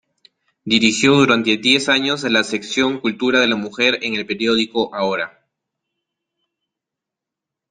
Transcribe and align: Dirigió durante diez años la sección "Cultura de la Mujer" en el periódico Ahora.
Dirigió 0.65 1.13
durante 1.13 1.57
diez 1.57 1.87
años 1.87 2.23
la 2.23 2.43
sección 2.43 3.01
"Cultura 3.01 3.39
de 3.39 3.45
la 3.45 3.55
Mujer" 3.55 3.99
en 4.01 4.15
el 4.15 4.25
periódico 4.25 4.89
Ahora. 4.95 5.45